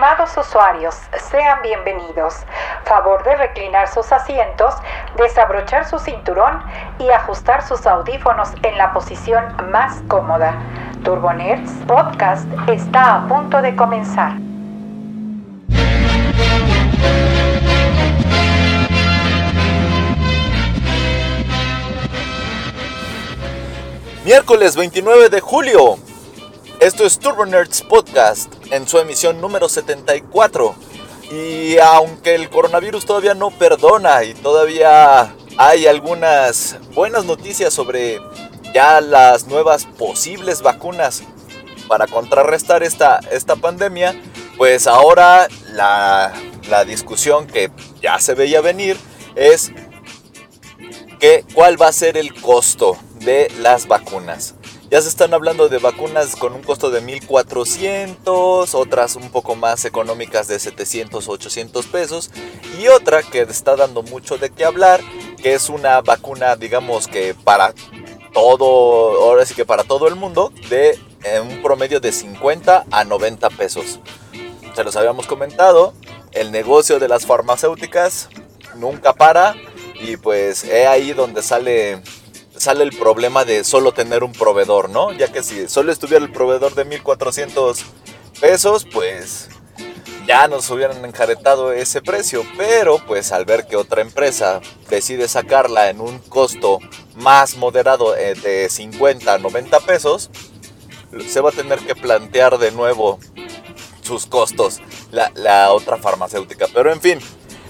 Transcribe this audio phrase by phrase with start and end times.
[0.00, 0.94] Estimados usuarios,
[1.30, 2.34] sean bienvenidos.
[2.84, 4.72] Favor de reclinar sus asientos,
[5.18, 6.64] desabrochar su cinturón
[6.98, 10.54] y ajustar sus audífonos en la posición más cómoda.
[11.04, 14.32] Turbonerds Podcast está a punto de comenzar.
[24.24, 25.98] Miércoles 29 de julio.
[26.80, 30.74] Esto es Turbo Nerds Podcast en su emisión número 74.
[31.30, 38.18] Y aunque el coronavirus todavía no perdona y todavía hay algunas buenas noticias sobre
[38.74, 41.22] ya las nuevas posibles vacunas
[41.86, 44.14] para contrarrestar esta, esta pandemia,
[44.56, 46.32] pues ahora la,
[46.68, 48.96] la discusión que ya se veía venir
[49.34, 49.72] es
[51.18, 54.54] que cuál va a ser el costo de las vacunas.
[54.90, 59.84] Ya se están hablando de vacunas con un costo de 1400, otras un poco más
[59.84, 62.32] económicas de 700 o 800 pesos
[62.76, 65.00] y otra que está dando mucho de qué hablar,
[65.40, 67.72] que es una vacuna digamos que para
[68.32, 70.98] todo, ahora sí que para todo el mundo, de
[71.40, 74.00] un promedio de 50 a 90 pesos.
[74.74, 75.94] Se los habíamos comentado,
[76.32, 78.28] el negocio de las farmacéuticas
[78.74, 79.54] nunca para
[80.00, 82.02] y pues es ahí donde sale
[82.60, 85.12] sale el problema de solo tener un proveedor, ¿no?
[85.12, 87.84] Ya que si solo estuviera el proveedor de 1400
[88.38, 89.48] pesos, pues
[90.26, 92.44] ya nos hubieran enjaretado ese precio.
[92.58, 96.80] Pero pues al ver que otra empresa decide sacarla en un costo
[97.14, 100.30] más moderado eh, de 50 a 90 pesos,
[101.26, 103.18] se va a tener que plantear de nuevo
[104.02, 106.66] sus costos la, la otra farmacéutica.
[106.74, 107.20] Pero en fin,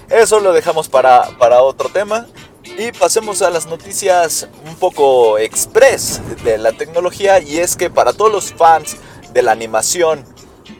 [0.09, 2.27] eso lo dejamos para, para otro tema.
[2.63, 8.13] Y pasemos a las noticias un poco express de la tecnología y es que para
[8.13, 8.97] todos los fans
[9.33, 10.23] de la animación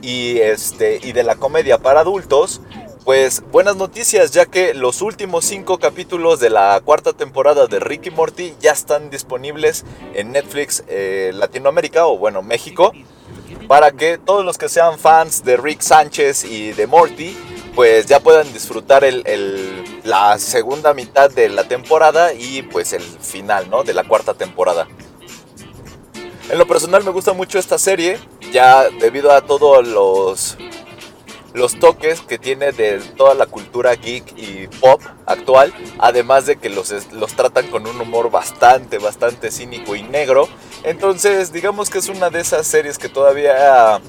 [0.02, 2.62] y, este, y de la comedia para adultos,
[3.04, 8.12] pues buenas noticias ya que los últimos cinco capítulos de la cuarta temporada de Ricky
[8.12, 9.84] Morty ya están disponibles
[10.14, 12.94] en Netflix eh, Latinoamérica o bueno México
[13.68, 17.36] para que todos los que sean fans de Rick Sánchez y de Morty
[17.76, 19.24] pues ya puedan disfrutar el,
[20.04, 23.84] la segunda mitad de la temporada y pues el final, ¿no?
[23.84, 24.88] De la cuarta temporada.
[26.50, 28.20] En lo personal me gusta mucho esta serie,
[28.52, 30.58] ya debido a todos los,
[31.54, 36.70] los toques que tiene de toda la cultura geek y pop actual, además de que
[36.70, 40.50] los, los tratan con un humor bastante, bastante cínico y negro.
[40.84, 44.02] Entonces digamos que es una de esas series que todavía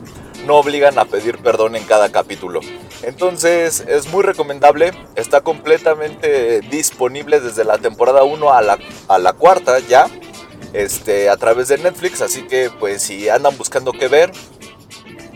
[0.47, 2.61] no obligan a pedir perdón en cada capítulo.
[3.03, 9.33] Entonces es muy recomendable, está completamente disponible desde la temporada 1 a la, a la
[9.33, 10.07] cuarta ya,
[10.73, 14.33] este, a través de Netflix, así que pues si andan buscando qué ver,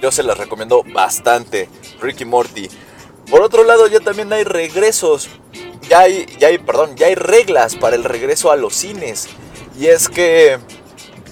[0.01, 1.69] yo se las recomiendo bastante,
[2.01, 2.69] Ricky Morty.
[3.31, 5.29] Por otro lado ya también hay regresos,
[5.89, 9.29] ya hay, ya hay, perdón, ya hay reglas para el regreso a los cines.
[9.79, 10.59] Y es que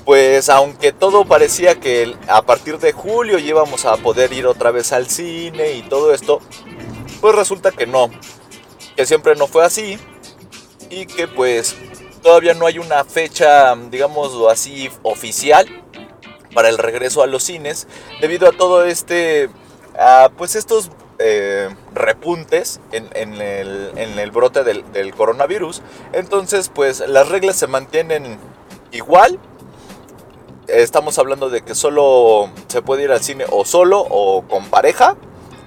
[0.04, 4.92] pues aunque todo parecía que a partir de julio íbamos a poder ir otra vez
[4.92, 6.40] al cine y todo esto,
[7.20, 8.10] pues resulta que no,
[8.96, 9.98] que siempre no fue así
[10.90, 11.74] y que pues
[12.22, 15.66] todavía no hay una fecha, digamos así, oficial
[16.54, 17.88] para el regreso a los cines
[18.20, 19.48] debido a todo este,
[20.36, 23.08] pues estos eh, repuntes en,
[23.40, 25.80] el, brote del, del coronavirus.
[26.12, 28.38] Entonces pues las reglas se mantienen
[28.92, 29.40] igual
[30.68, 35.16] estamos hablando de que solo se puede ir al cine o solo o con pareja.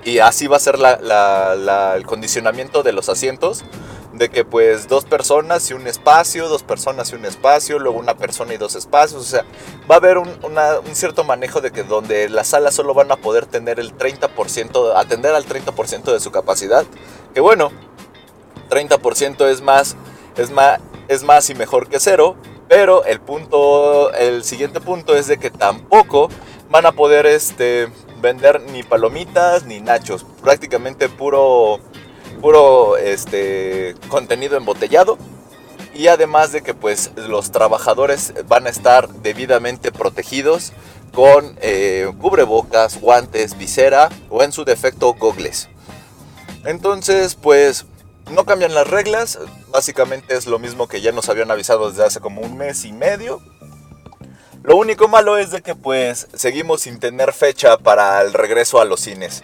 [0.03, 3.63] Y así va a ser el condicionamiento de los asientos.
[4.13, 8.15] De que pues dos personas y un espacio, dos personas y un espacio, luego una
[8.15, 9.21] persona y dos espacios.
[9.21, 9.43] O sea,
[9.89, 13.17] va a haber un, un cierto manejo de que donde las salas solo van a
[13.17, 16.85] poder tener el 30%, atender al 30% de su capacidad.
[17.33, 17.71] Que bueno,
[18.69, 19.95] 30% es más,
[20.37, 22.35] es más, es más y mejor que cero.
[22.67, 26.29] Pero el punto, el siguiente punto es de que tampoco
[26.69, 27.87] van a poder este,
[28.21, 30.25] vender ni palomitas ni nachos.
[30.41, 31.79] Prácticamente puro,
[32.41, 35.17] puro este, contenido embotellado.
[35.93, 40.73] Y además de que pues los trabajadores van a estar debidamente protegidos
[41.13, 45.69] con eh, cubrebocas, guantes, visera o en su defecto gogles.
[46.65, 47.85] Entonces pues
[48.31, 49.39] no cambian las reglas,
[49.69, 52.91] básicamente es lo mismo que ya nos habían avisado desde hace como un mes y
[52.91, 53.41] medio.
[54.63, 58.85] Lo único malo es de que pues seguimos sin tener fecha para el regreso a
[58.85, 59.43] los cines.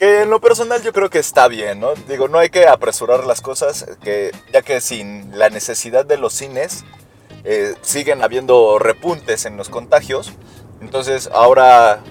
[0.00, 1.94] En lo personal yo creo que está bien, ¿no?
[2.08, 6.34] Digo, no hay que apresurar las cosas, que, ya que sin la necesidad de los
[6.34, 6.84] cines
[7.44, 10.32] eh, siguen habiendo repuntes en los contagios.
[10.80, 12.02] Entonces ahora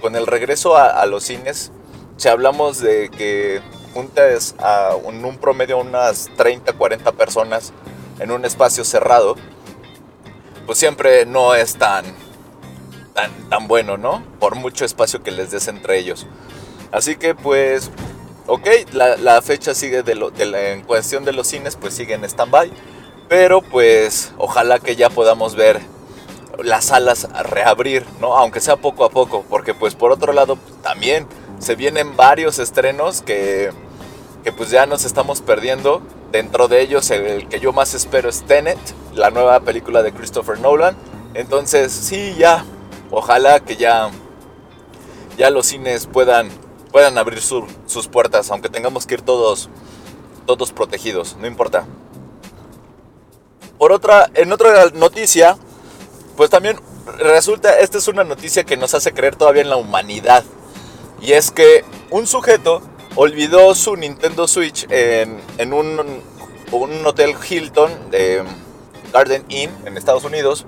[0.00, 1.72] con el regreso a, los cines,
[2.16, 3.62] si hablamos de que
[3.94, 7.72] juntas a un, promedio unas 30, 40 personas
[8.18, 9.36] en un espacio cerrado,
[10.66, 12.04] pues siempre no es tan,
[13.48, 14.22] tan, bueno, ¿no?
[14.38, 16.26] Por mucho espacio que les des entre ellos.
[16.92, 17.90] Así que pues,
[18.46, 22.24] ok, la, fecha sigue de, lo, de en cuestión de los cines, pues sigue en
[22.24, 22.70] stand-by.
[23.28, 25.80] Pero pues ojalá que ya podamos ver
[26.62, 28.36] las salas reabrir, ¿no?
[28.36, 31.26] Aunque sea poco a poco, porque pues por otro lado también
[31.60, 33.70] se vienen varios estrenos que,
[34.42, 36.02] que pues ya nos estamos perdiendo.
[36.32, 38.78] Dentro de ellos el que yo más espero es Tenet,
[39.14, 40.96] la nueva película de Christopher Nolan.
[41.34, 42.64] Entonces sí, ya,
[43.10, 44.10] ojalá que ya,
[45.36, 46.50] ya los cines puedan,
[46.92, 49.68] puedan abrir sus puertas, aunque tengamos que ir todos,
[50.46, 51.84] todos protegidos, no importa.
[53.78, 55.56] Por otra, en otra noticia,
[56.36, 56.78] pues también
[57.18, 60.44] resulta, esta es una noticia que nos hace creer todavía en la humanidad.
[61.20, 62.82] Y es que un sujeto
[63.14, 66.22] olvidó su Nintendo Switch en, un,
[67.04, 68.42] hotel Hilton de
[69.12, 70.64] Garden Inn en Estados Unidos.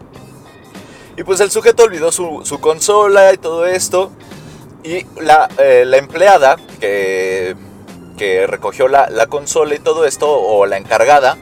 [1.16, 4.10] Y pues el sujeto olvidó su, consola y todo esto.
[4.84, 7.54] Y la, eh, empleada que,
[8.18, 11.38] que recogió la, consola y todo esto, o la encargada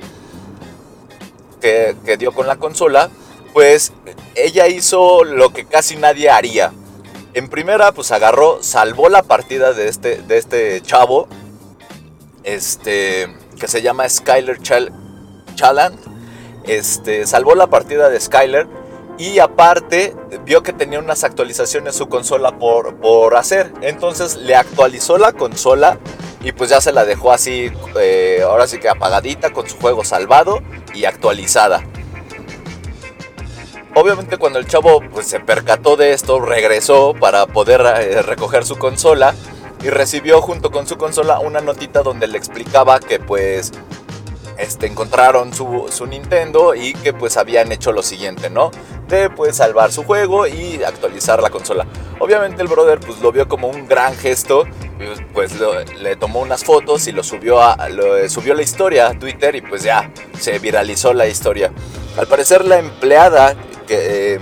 [1.60, 3.10] que, que dio con la consola,
[3.52, 3.92] pues
[4.34, 6.72] ella hizo lo que casi nadie haría.
[7.32, 11.28] En primera, pues agarró, salvó la partida de este, de este chavo,
[12.42, 13.28] este,
[13.58, 14.58] que se llama Skyler
[15.54, 15.98] Chaland.
[16.64, 18.66] Este, salvó la partida de Skyler
[19.16, 23.72] y aparte vio que tenía unas actualizaciones su consola por, por hacer.
[23.80, 25.98] Entonces le actualizó la consola
[26.42, 30.04] y pues ya se la dejó así, eh, ahora sí que apagadita, con su juego
[30.04, 30.62] salvado
[30.94, 31.84] y actualizada.
[33.94, 38.76] Obviamente cuando el chavo pues, se percató de esto, regresó para poder eh, recoger su
[38.76, 39.34] consola
[39.82, 43.72] y recibió junto con su consola una notita donde le explicaba que pues
[44.58, 48.70] este, encontraron su, su, Nintendo y que pues habían hecho lo siguiente, ¿no?
[49.08, 51.86] De pues salvar su juego y actualizar la consola.
[52.18, 54.66] Obviamente el brother pues lo vio como un gran gesto,
[55.32, 55.54] pues
[55.98, 59.62] le tomó unas fotos y lo subió a lo, subió la historia a Twitter y
[59.62, 61.72] pues ya se viralizó la historia.
[62.18, 63.56] Al parecer la empleada
[63.90, 64.40] que,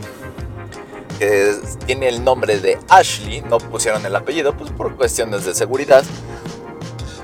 [1.87, 6.05] tiene el nombre de Ashley, no pusieron el apellido, pues por cuestiones de seguridad.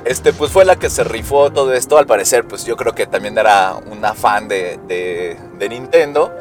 [0.05, 3.07] Este, pues fue la que se rifó todo esto, al parecer, pues yo creo que
[3.07, 6.33] también era una fan de, de, Nintendo.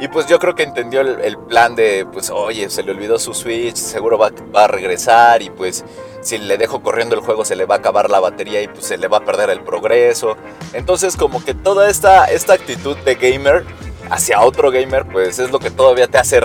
[0.00, 3.34] Y pues yo creo que entendió el, plan de, pues oye, se le olvidó su
[3.34, 5.84] Switch, seguro va, va, a regresar y pues
[6.22, 8.86] si le dejo corriendo el juego se le va a acabar la batería y pues
[8.86, 10.36] se le va a perder el progreso.
[10.72, 13.64] Entonces como que toda esta, esta actitud de gamer
[14.12, 16.38] hacia otro gamer, pues es lo que todavía te hace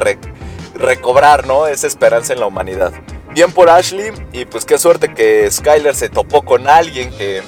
[0.74, 1.68] recobrar, ¿no?
[1.68, 2.94] Esa esperanza en la humanidad.
[3.34, 7.44] Bien por Ashley y pues qué suerte que Skyler se topó con alguien que,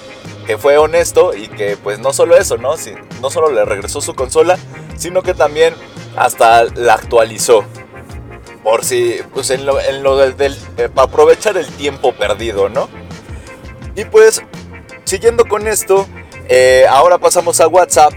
[0.45, 2.75] que fue honesto y que pues no solo eso, ¿no?
[2.75, 4.59] Si, no solo le regresó su consola,
[4.97, 5.73] sino que también
[6.17, 7.63] hasta la actualizó.
[8.61, 12.89] Por si, pues en lo, en lo del, eh, para aprovechar el tiempo perdido, ¿no?
[13.95, 14.41] Y pues,
[15.05, 16.05] siguiendo con esto,
[16.49, 18.13] eh, ahora pasamos a WhatsApp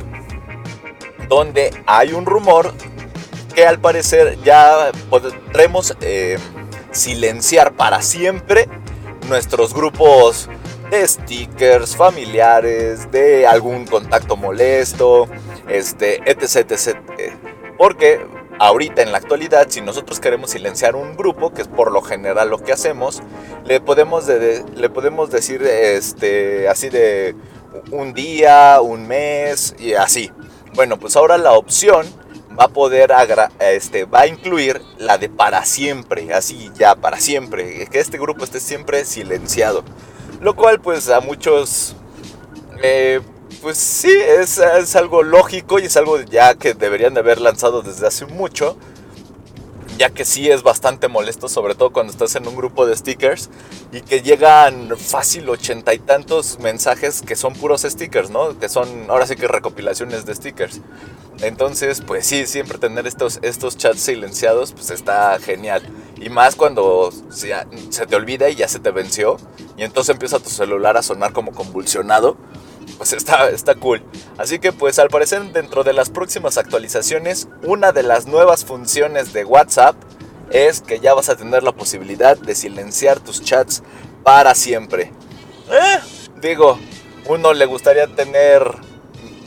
[1.32, 2.74] donde hay un rumor
[3.54, 6.38] que al parecer ya podremos eh,
[6.90, 8.68] silenciar para siempre
[9.28, 10.48] nuestros grupos
[10.90, 15.26] de stickers familiares, de algún contacto molesto,
[15.68, 16.96] este, etc, etc.
[17.78, 18.26] Porque
[18.58, 22.50] ahorita en la actualidad, si nosotros queremos silenciar un grupo, que es por lo general
[22.50, 23.22] lo que hacemos,
[23.64, 27.34] le podemos, le podemos decir este, así de
[27.90, 30.30] un día, un mes y así.
[30.74, 32.06] Bueno, pues ahora la opción
[32.58, 33.12] va a poder,
[33.60, 38.44] este, va a incluir la de para siempre, así ya para siempre, que este grupo
[38.44, 39.84] esté siempre silenciado.
[40.40, 41.94] Lo cual pues a muchos,
[42.82, 43.20] eh,
[43.60, 47.82] pues sí, es, es, algo lógico y es algo ya que deberían de haber lanzado
[47.82, 48.76] desde hace mucho
[49.98, 53.50] ya que sí es bastante molesto, sobre todo cuando estás en un grupo de stickers
[53.92, 58.58] y que llegan fácil ochenta y tantos mensajes que son puros stickers, ¿no?
[58.58, 60.80] Que son ahora sí que recopilaciones de stickers.
[61.40, 65.82] Entonces, pues sí, siempre tener estos, estos chats silenciados, pues está genial.
[66.20, 67.52] Y más cuando se,
[67.90, 69.38] se te olvida y ya se te venció
[69.76, 72.36] y entonces empieza tu celular a sonar como convulsionado
[72.98, 74.02] pues está, está cool.
[74.38, 79.32] Así que pues al parecer dentro de las próximas actualizaciones, una de las nuevas funciones
[79.32, 79.96] de WhatsApp
[80.50, 83.82] es que ya vas a tener la posibilidad de silenciar tus chats
[84.22, 85.12] para siempre.
[85.70, 85.98] Eh,
[86.40, 86.78] digo,
[87.26, 88.62] uno le gustaría tener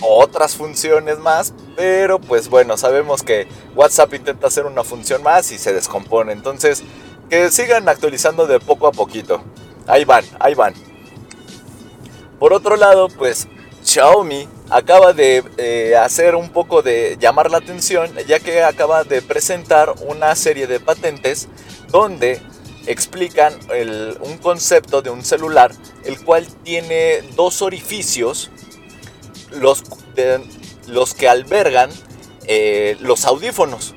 [0.01, 5.57] otras funciones más, pero pues bueno, sabemos que WhatsApp intenta hacer una función más y
[5.57, 6.33] se descompone.
[6.33, 6.83] Entonces,
[7.29, 9.41] que sigan actualizando de poco a poquito.
[9.87, 10.73] Ahí van, ahí van.
[12.39, 13.47] Por otro lado, pues
[13.83, 19.21] Xiaomi acaba de eh, hacer un poco de llamar la atención ya que acaba de
[19.21, 21.47] presentar una serie de patentes
[21.89, 22.41] donde
[22.87, 23.53] explican
[24.21, 25.71] un concepto de un celular
[26.03, 28.51] el cual tiene dos orificios
[29.51, 29.83] los,
[30.87, 31.89] los que albergan
[32.47, 33.95] eh, los audífonos.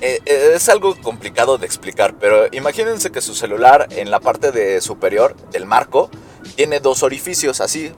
[0.00, 4.80] Eh, es algo complicado de explicar, pero imagínense que su celular en la parte de
[4.80, 6.08] superior del marco
[6.58, 7.92] tiene dos orificios así,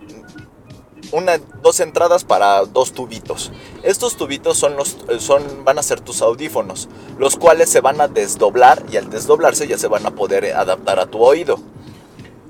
[1.13, 3.53] una, dos entradas para dos tubitos.
[3.83, 8.09] Estos tubitos son los, son, van a ser tus audífonos, los cuales se van a
[8.09, 11.59] desdoblar y al desdoblarse ya se van a poder adaptar a tu oído.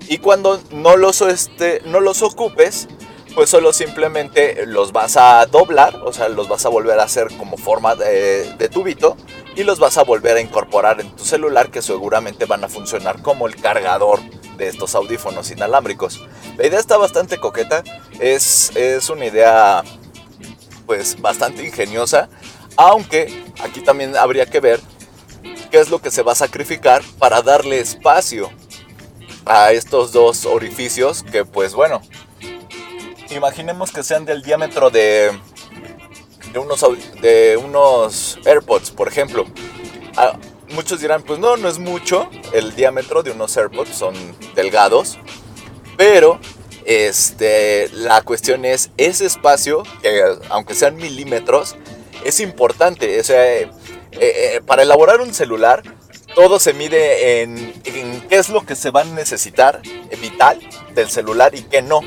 [0.08, 2.88] Y cuando no los, este, no los ocupes,
[3.36, 7.28] pues solo simplemente los vas a doblar, o sea, los vas a volver a hacer
[7.38, 9.16] como forma de, de, tubito
[9.54, 13.22] y los vas a volver a incorporar en tu celular que seguramente van a funcionar
[13.22, 14.18] como el cargador
[14.60, 16.20] de estos audífonos inalámbricos.
[16.58, 17.82] La idea está bastante coqueta,
[18.20, 19.82] es, es una idea
[20.86, 22.28] pues bastante ingeniosa,
[22.76, 24.80] aunque aquí también habría que ver
[25.70, 28.50] qué es lo que se va a sacrificar para darle espacio
[29.46, 32.02] a estos dos orificios que pues bueno,
[33.30, 35.30] imaginemos que sean del diámetro de,
[36.52, 36.84] de, unos,
[37.22, 39.46] de unos AirPods, por ejemplo.
[40.70, 42.30] Muchos dirán, pues no, no es mucho.
[42.52, 44.14] El diámetro de unos AirPods son
[44.54, 45.18] delgados.
[45.96, 46.40] Pero
[46.84, 51.76] este, la cuestión es ese espacio, que aunque sean milímetros,
[52.24, 53.20] es importante.
[53.20, 53.70] O sea, eh,
[54.12, 55.82] eh, para elaborar un celular,
[56.34, 59.82] todo se mide en, qué es lo que se va a necesitar
[60.20, 60.60] vital
[60.94, 62.00] del celular y qué no.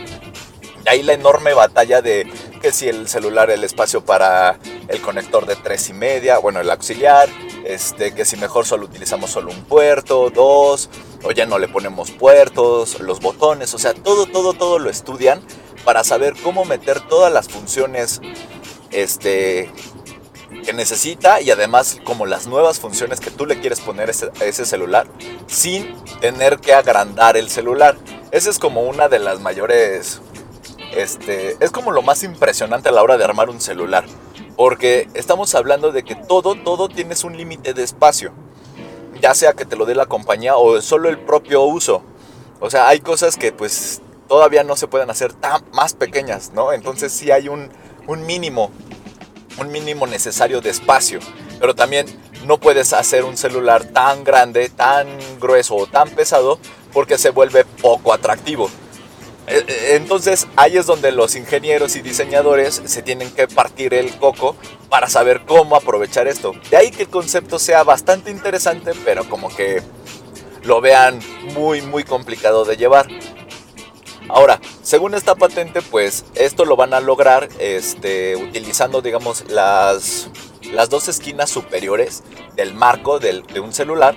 [0.86, 2.28] Y ahí la enorme batalla de
[2.62, 6.70] que si el celular, el espacio para el conector de tres y media, bueno, el
[6.70, 7.30] auxiliar,
[7.66, 10.90] este, que si mejor solo utilizamos solo un puerto, dos,
[11.24, 15.42] o ya no le ponemos puertos, los botones, o sea, todo, todo, todo lo estudian
[15.86, 18.22] para saber cómo meter todas las funciones
[18.92, 19.72] este,
[20.64, 24.66] que necesita y además como las nuevas funciones que tú le quieres poner a ese
[24.66, 25.08] celular
[25.48, 27.98] sin tener que agrandar el celular.
[28.32, 30.22] Esa es como una de las mayores,
[30.96, 34.06] este, es como lo más impresionante a la hora de armar un celular.
[34.56, 38.32] Porque estamos hablando de que todo, todo tienes un límite de espacio.
[39.22, 42.04] Ya sea que te lo dé la compañía o solo el propio uso.
[42.60, 46.72] O sea, hay cosas que pues todavía no se pueden hacer tan más pequeñas, ¿no?
[46.74, 47.70] Entonces sí hay un,
[48.08, 48.72] un mínimo,
[49.60, 51.20] un mínimo necesario de espacio.
[51.60, 52.06] Pero también
[52.46, 55.08] no puedes hacer un celular tan grande, tan
[55.40, 56.60] grueso o tan pesado
[56.92, 58.70] porque se vuelve poco atractivo.
[59.48, 64.16] Eh, eh, entonces ahí es donde los ingenieros y diseñadores se tienen que partir el
[64.18, 64.56] coco
[64.90, 66.54] para saber cómo aprovechar esto.
[66.70, 69.82] De ahí que el concepto sea bastante interesante, pero como que
[70.64, 71.20] lo vean
[71.54, 73.08] muy muy complicado de llevar.
[74.30, 80.30] Ahora, según esta patente, pues esto lo van a lograr este, utilizando, digamos, las,
[80.72, 82.24] las dos esquinas superiores
[82.56, 84.16] del marco del, de un celular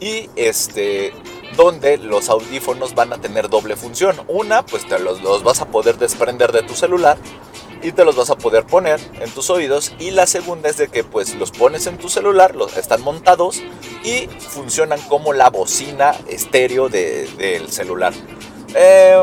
[0.00, 1.12] y este,
[1.56, 4.16] donde los audífonos van a tener doble función.
[4.28, 7.18] Una, pues te los, los, vas a poder desprender de tu celular
[7.82, 9.92] y te los vas a poder poner en tus oídos.
[9.98, 13.62] Y la segunda es de que pues los pones en tu celular, los, están montados
[14.04, 18.12] y funcionan como la bocina estéreo de, del celular.
[18.74, 19.18] Eh,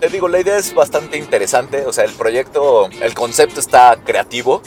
[0.00, 4.62] te digo, la idea es bastante interesante, o sea, el proyecto, el concepto está creativo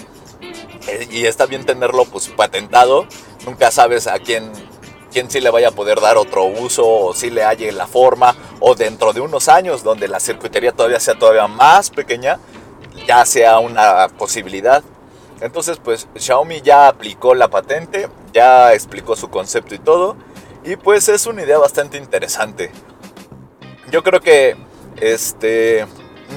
[0.87, 3.07] eh, y está bien tenerlo pues patentado.
[3.45, 4.51] Nunca sabes a quién
[5.11, 8.35] quién sí le vaya a poder dar otro uso o si le halle la forma
[8.59, 12.39] o dentro de unos años donde la circuitería todavía sea todavía más pequeña,
[13.07, 14.83] ya sea una posibilidad.
[15.41, 20.15] Entonces pues Xiaomi ya aplicó la patente, ya explicó su concepto y todo
[20.63, 22.71] y pues es una idea bastante interesante.
[23.91, 24.55] Yo creo que
[25.01, 25.85] este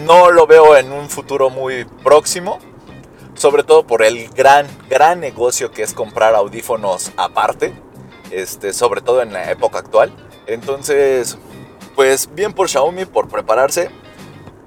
[0.07, 2.59] no lo veo en un futuro muy próximo,
[3.35, 7.75] sobre todo por el gran gran negocio que es comprar audífonos aparte
[8.33, 10.13] este, sobre todo en la época actual.
[10.47, 11.39] Entonces,
[11.95, 13.91] pues bien por Xiaomi por prepararse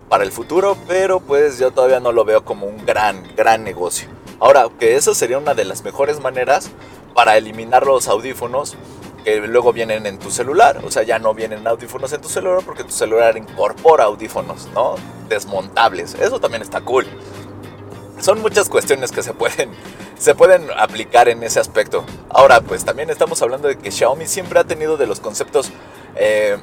[0.09, 4.07] para el futuro, pero pues yo todavía no lo veo como un gran, gran negocio.
[4.39, 6.69] Ahora, que eso sería una de las mejores maneras
[7.13, 8.75] para eliminar los audífonos
[9.23, 10.81] que luego vienen en tu celular.
[10.85, 14.95] O sea, ya no vienen audífonos en tu celular porque tu celular incorpora audífonos, ¿no?
[15.27, 16.13] Desmontables.
[16.15, 17.07] Eso también está cool.
[18.19, 19.71] Son muchas cuestiones que se pueden
[20.17, 22.05] se pueden aplicar en ese aspecto.
[22.29, 25.71] Ahora, pues también estamos hablando de que Xiaomi siempre ha tenido de los conceptos
[26.15, 26.57] eh,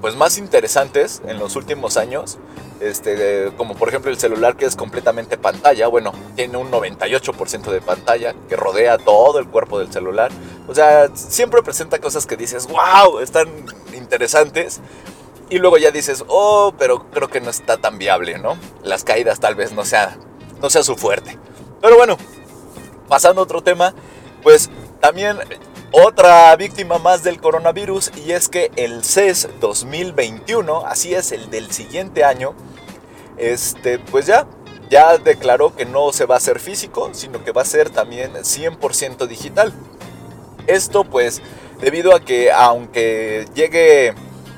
[0.00, 2.38] pues más interesantes en los últimos años.
[2.80, 7.80] este, como por ejemplo el celular que es completamente pantalla, bueno, tiene un 98% de
[7.80, 10.32] pantalla que rodea todo el cuerpo del celular.
[10.66, 13.48] O sea, siempre presenta cosas que dices, wow, están
[13.94, 14.80] interesantes.
[15.48, 18.56] Y luego ya dices, oh, pero creo que no está tan viable, ¿no?
[18.82, 20.16] Las caídas tal vez no sea,
[20.60, 21.38] no sea su fuerte.
[21.80, 22.16] Pero bueno,
[23.08, 23.94] pasando a otro tema,
[24.42, 25.38] pues también
[25.90, 31.70] otra víctima más del coronavirus y es que el CES 2021, así es, el del
[31.70, 32.54] siguiente año,
[33.36, 34.46] este, pues ya,
[34.88, 38.32] ya declaró que no se va a hacer físico, sino que va a ser también
[38.32, 39.72] 100% digital.
[40.66, 41.42] Esto pues
[41.80, 44.14] debido a que aunque llegue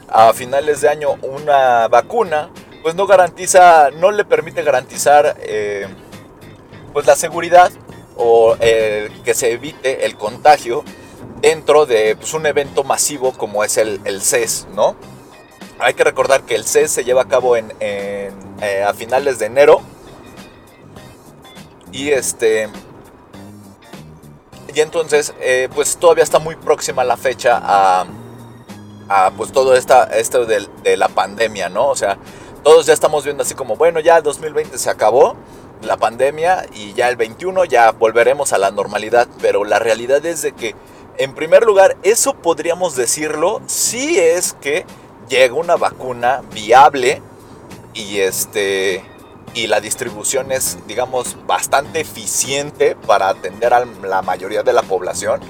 [0.08, 2.50] a finales de año una vacuna,
[2.82, 5.88] pues no garantiza, no le permite garantizar eh,
[6.92, 7.72] pues la seguridad
[8.16, 10.84] o eh, que se evite el contagio
[11.40, 14.96] dentro de pues, un evento masivo como es el, el, CES, ¿no?
[15.78, 18.30] Hay que recordar que el CES se lleva a cabo en, eh,
[18.86, 19.80] a finales de enero
[21.92, 22.68] y este
[24.74, 28.06] y entonces eh, pues todavía está muy próxima la fecha a,
[29.08, 31.88] a pues todo esta, esto de, de la pandemia, ¿no?
[31.88, 32.18] O sea,
[32.64, 35.36] todos ya estamos viendo así como, bueno, ya el 2020 se acabó,
[35.84, 40.42] la pandemia y ya el 21 ya volveremos a la normalidad, pero la realidad es
[40.42, 40.74] de que
[41.18, 44.84] en primer lugar eso podríamos decirlo si es que
[45.28, 47.22] llega una vacuna viable
[47.94, 49.04] y este
[49.54, 55.40] y la distribución es digamos bastante eficiente para atender a la mayoría de la población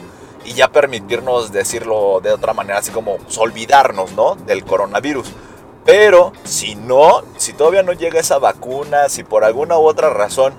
[0.44, 4.34] y ya permitirnos decirlo de otra manera así como pues, olvidarnos, ¿no?
[4.34, 5.26] del coronavirus.
[5.84, 10.54] Pero si no, si todavía no llega esa vacuna, si por alguna u otra razón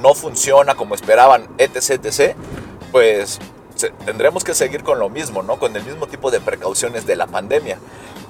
[0.00, 2.34] no funciona como esperaban, etc, etc,
[2.90, 3.38] pues
[4.04, 5.58] tendremos que seguir con lo mismo, ¿no?
[5.58, 7.78] Con el mismo tipo de precauciones de la pandemia.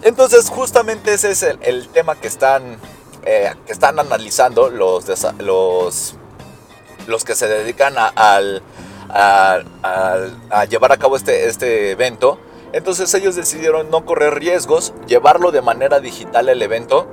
[0.03, 2.79] Entonces, justamente ese es el, tema que están,
[3.25, 5.05] eh, que están analizando los,
[5.39, 6.15] los,
[7.07, 8.13] los que se dedican a,
[9.09, 12.39] a, llevar a cabo este, este evento
[12.73, 17.09] entonces ellos decidieron no correr riesgos, llevarlo de manera digital el evento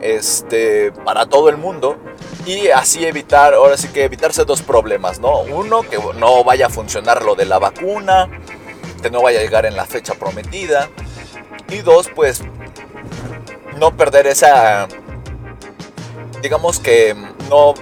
[0.00, 1.96] este, para todo el mundo
[2.44, 5.40] y así evitar, ahora sí que evitarse dos problemas, ¿no?
[5.40, 8.28] Uno, que no vaya a funcionar lo de la vacuna,
[9.00, 10.88] que no vaya a llegar en la fecha prometida.
[11.68, 12.42] Y dos, pues
[13.78, 14.88] no perder esa,
[16.42, 17.16] digamos que
[17.48, 17.74] no,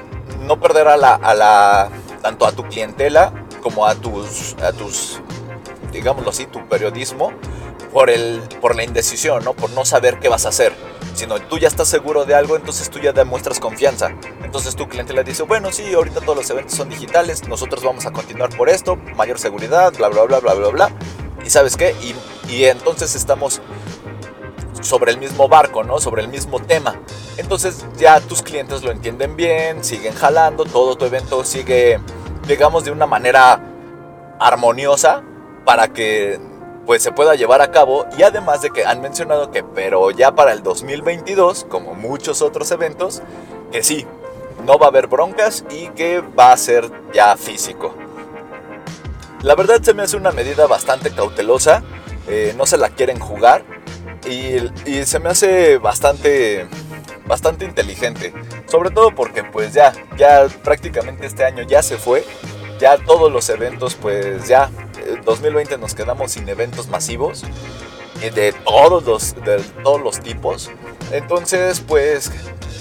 [0.43, 1.89] no perder a la, a la,
[2.23, 5.21] tanto a tu clientela como a tus, a tus
[5.93, 7.33] digámoslo así, tu periodismo
[7.93, 9.55] por, el, por la indecisión, ¿no?
[9.55, 10.73] Por no saber qué vas a hacer.
[11.15, 14.11] Sino tú ya estás seguro de algo, entonces tú ya demuestras confianza.
[14.43, 18.07] Entonces tu cliente le dice, bueno, sí, ahorita todos los eventos son digitales, nosotros vamos
[18.07, 20.91] a continuar por esto, mayor seguridad, bla, bla, bla, bla, bla, bla.
[21.45, 21.95] ¿Y sabes qué?
[22.03, 22.15] Y,
[22.53, 23.61] y entonces estamos
[24.83, 25.99] sobre el mismo barco, ¿no?
[25.99, 27.01] Sobre el mismo tema.
[27.37, 32.01] Entonces ya tus clientes lo entienden bien, siguen jalando, todo tu evento sigue,
[32.47, 33.61] digamos, de una manera
[34.39, 35.23] armoniosa,
[35.71, 36.41] para que
[36.85, 40.35] pues se pueda llevar a cabo y además de que han mencionado que pero ya
[40.35, 43.23] para el 2022 como muchos otros eventos
[43.71, 44.05] que sí
[44.67, 47.95] no va a haber broncas y que va a ser ya físico.
[49.43, 51.85] La verdad se me hace una medida bastante cautelosa
[52.27, 53.63] eh, no se la quieren jugar
[54.29, 54.57] y,
[54.91, 56.67] y, se me hace bastante
[57.27, 58.35] bastante inteligente.
[58.67, 62.25] Sobre todo porque pues ya ya prácticamente este año ya se fue
[62.81, 64.71] ya todos los eventos pues ya
[65.25, 67.45] 2020 nos quedamos sin eventos masivos
[68.23, 70.71] eh, de todos los, de todos los tipos.
[71.13, 72.31] Entonces, pues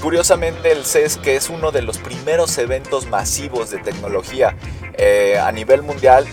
[0.01, 4.55] curiosamente el CES, que es uno de los primeros eventos masivos de tecnología
[4.97, 6.25] eh, a nivel mundial,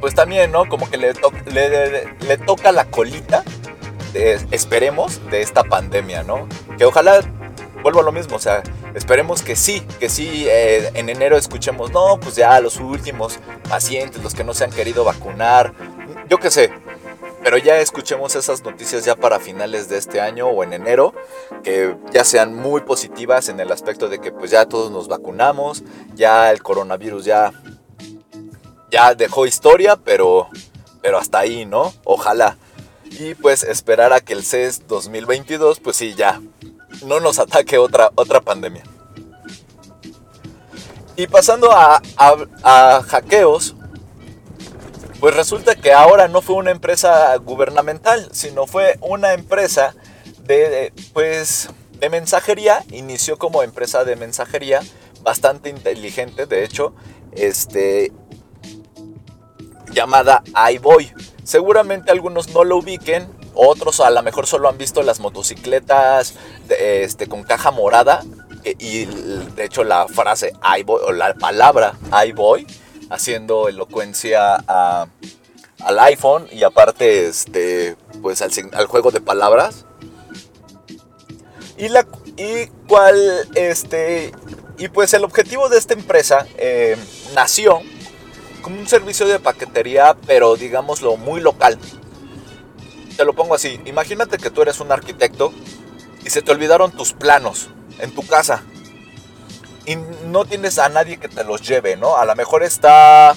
[0.00, 0.68] pues también, ¿no?
[0.68, 3.42] Como que le, le, toca la colita,
[4.52, 6.48] esperemos, de esta pandemia, ¿no?
[6.78, 7.20] Que ojalá
[7.82, 8.62] vuelvo a lo mismo, o sea,
[8.98, 14.22] esperemos que sí, que sí eh, en enero escuchemos, no, pues ya los últimos pacientes,
[14.22, 15.72] los que no se han querido vacunar,
[16.28, 16.72] yo qué sé,
[17.44, 21.14] pero ya escuchemos esas noticias ya para finales de este año o en enero,
[21.62, 25.84] que ya sean muy positivas en el aspecto de que pues ya todos nos vacunamos,
[26.14, 27.52] ya el coronavirus ya,
[28.90, 30.48] ya dejó historia, pero,
[31.00, 31.94] pero hasta ahí, ¿no?
[32.04, 32.56] Ojalá.
[33.04, 36.40] Y pues esperar a que el CES 2022, pues sí, ya
[37.04, 38.82] no nos ataque otra, otra pandemia.
[41.16, 42.00] Y pasando a,
[43.08, 43.74] hackeos,
[45.18, 49.96] pues resulta que ahora no fue una empresa gubernamental, sino fue una empresa
[50.44, 52.84] de, pues, de mensajería.
[52.92, 54.80] Inició como empresa de mensajería,
[55.22, 56.94] bastante inteligente, de hecho,
[57.32, 58.12] este,
[59.90, 61.12] llamada iBoy.
[61.42, 63.28] Seguramente algunos no lo ubiquen
[63.60, 66.34] otros a lo mejor solo han visto las motocicletas
[66.68, 68.24] este, con caja morada
[68.64, 71.94] y de hecho la frase I la palabra
[72.24, 72.66] I voy
[73.10, 74.56] haciendo elocuencia
[75.80, 79.84] al iPhone y aparte este, pues al, juego de palabras.
[81.76, 83.16] Y, la, y cuál,
[83.54, 84.32] este,
[84.78, 86.96] y pues el objetivo de esta empresa eh,
[87.34, 87.80] nació
[88.62, 91.78] como un servicio de paquetería, pero digámoslo muy local.
[93.18, 95.52] Te lo pongo así, imagínate que tú eres un arquitecto
[96.24, 98.62] y se te olvidaron tus planos en tu casa
[99.84, 102.16] y no tienes a nadie que te los lleve, ¿no?
[102.16, 103.34] A lo mejor está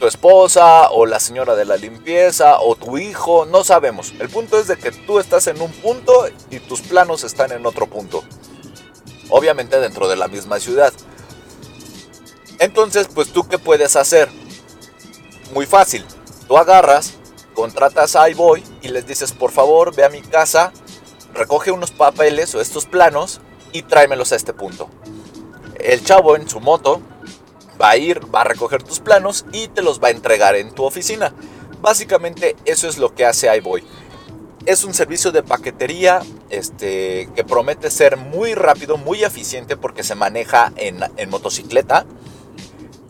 [0.00, 4.14] tu esposa o la señora de la limpieza o tu hijo, no sabemos.
[4.20, 7.66] El punto es de que tú estás en un punto y tus planos están en
[7.66, 8.24] otro punto.
[9.28, 10.94] Obviamente dentro de la misma ciudad.
[12.58, 14.30] Entonces, pues tú qué puedes hacer?
[15.52, 16.06] Muy fácil.
[16.48, 17.18] Tú agarras,
[17.54, 20.72] contratas a iBoy y les dices, por favor, ve a mi casa,
[21.32, 23.40] recoge unos papeles o estos planos
[23.72, 24.90] y tráemelos a este punto
[25.84, 27.00] el chavo en su moto
[27.80, 30.74] va a ir, va a recoger tus planos y te los va a entregar en
[30.74, 31.34] tu oficina.
[31.80, 33.84] Básicamente eso es lo que hace iBoy.
[34.64, 40.14] Es un servicio de paquetería este, que promete ser muy rápido, muy eficiente porque se
[40.14, 42.06] maneja en, motocicleta.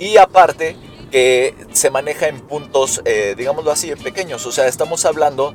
[0.00, 0.76] Y aparte
[1.14, 4.44] que se maneja en puntos, eh, digámoslo así, pequeños.
[4.46, 5.54] O sea, estamos hablando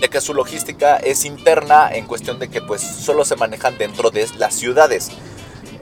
[0.00, 4.10] de que su logística es interna en cuestión de que pues solo se manejan dentro
[4.10, 5.12] de las ciudades.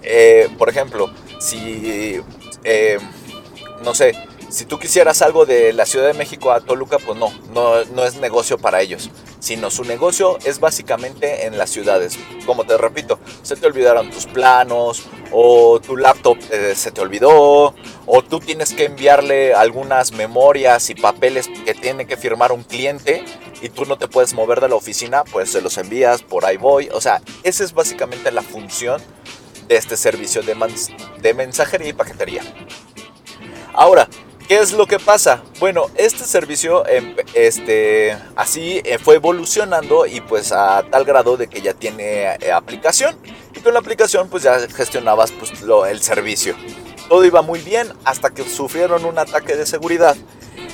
[0.02, 2.20] Eh, por ejemplo, si,
[2.64, 2.98] eh,
[3.82, 4.12] no sé,
[4.50, 8.16] si tú quisieras algo de la Ciudad de México a Toluca, pues no, no, es
[8.16, 9.10] negocio para ellos.
[9.38, 12.18] Sino su negocio es básicamente en las ciudades.
[12.44, 17.74] Como te repito, se te olvidaron tus planos, o tu laptop eh, se te olvidó,
[18.06, 23.24] o tú tienes que enviarle algunas memorias y papeles que tiene que firmar un cliente
[23.62, 26.56] y tú no te puedes mover de la oficina, pues se los envías por ahí
[26.56, 26.88] voy.
[26.92, 29.00] O sea, esa es básicamente la función
[29.68, 30.56] este servicio de,
[31.22, 32.42] de mensajería y paquetería.
[33.72, 34.08] Ahora,
[34.50, 35.44] ¿Qué es lo que pasa?
[35.60, 41.46] Bueno, este servicio em, este, así eh, fue evolucionando y pues a tal grado de
[41.46, 43.16] que ya tiene eh, aplicación.
[43.54, 46.56] Y con la aplicación pues ya gestionabas pues, lo, el servicio.
[47.08, 50.16] Todo iba muy bien hasta que sufrieron un ataque de seguridad,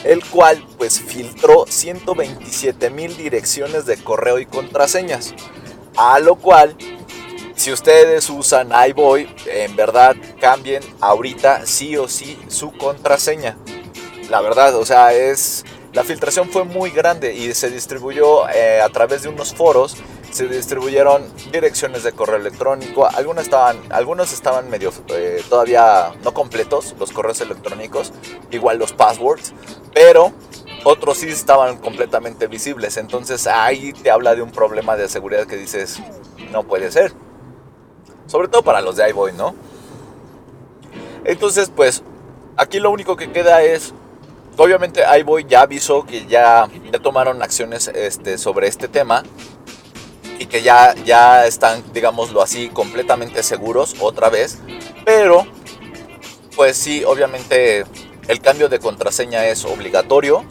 [0.05, 5.35] el cual pues filtró 127 mil direcciones de correo y contraseñas.
[5.99, 6.75] A lo cual
[7.57, 13.57] si ustedes usan iBoy, en verdad cambien ahorita sí o sí su contraseña.
[14.31, 15.65] La verdad, o sea, es
[15.97, 19.97] la filtración fue muy grande y se distribuyó eh, a través de unos foros.
[20.31, 23.07] Se distribuyeron direcciones de correo electrónico.
[23.07, 28.13] Algunas estaban, algunos estaban medio eh, todavía no completos los correos electrónicos,
[28.51, 29.55] igual los passwords,
[29.95, 30.35] pero
[30.85, 32.99] otros sí estaban completamente visibles.
[32.99, 36.03] Entonces ahí te habla de un problema de seguridad que dices,
[36.53, 37.15] no puede ser.
[38.27, 39.55] Sobre todo para los de iBoy, ¿no?
[41.25, 42.03] Entonces, pues,
[42.57, 43.93] aquí lo único que queda es.
[44.59, 49.23] Obviamente iBoy ya avisó que ya, ya tomaron acciones este, sobre este tema
[50.39, 54.59] y que ya, ya están, digámoslo así, completamente seguros otra vez.
[55.05, 55.47] Pero,
[56.55, 57.85] pues sí, obviamente
[58.29, 60.45] el cambio de contraseña es obligatorio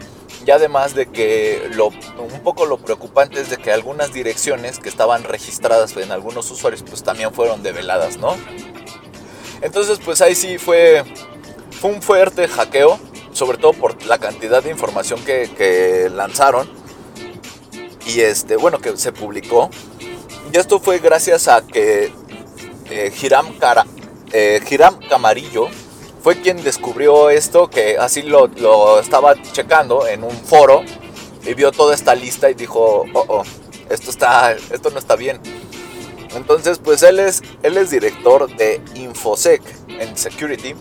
[0.45, 4.89] y además de que lo, un poco lo preocupante es de que algunas direcciones que
[4.89, 8.36] estaban registradas en algunos usuarios pues también fueron develadas, ¿no?
[9.62, 11.03] Entonces pues ahí sí fue,
[11.71, 12.99] fue un fuerte hackeo,
[13.34, 16.69] sobre todo por la cantidad de información que, lanzaron
[18.05, 19.71] y este, bueno, que se publicó.
[20.53, 22.12] Y esto fue gracias a que
[22.91, 23.12] eh,
[23.60, 23.86] Cara,
[24.31, 25.69] eh, Hiram Camarillo,
[26.26, 28.50] fue quien descubrió esto, que así lo,
[29.00, 30.82] estaba checando en un foro
[31.46, 33.44] y vio toda esta lista y dijo, oh, oh,
[33.92, 35.40] esto, está, esto no está bien.
[36.36, 40.74] Entonces, pues él es, él es director de Infosec en Security.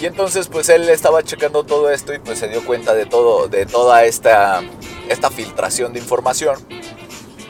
[0.00, 3.48] Y entonces, pues él estaba checando todo esto y pues se dio cuenta de todo,
[3.48, 4.62] de toda esta,
[5.10, 6.56] esta filtración de información.